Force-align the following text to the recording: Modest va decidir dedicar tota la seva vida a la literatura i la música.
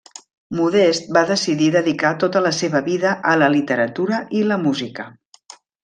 Modest 0.59 1.11
va 1.17 1.23
decidir 1.31 1.67
dedicar 1.75 2.11
tota 2.25 2.43
la 2.47 2.55
seva 2.63 2.83
vida 2.91 3.15
a 3.33 3.37
la 3.43 3.51
literatura 3.59 4.25
i 4.41 4.43
la 4.55 4.59
música. 4.69 5.11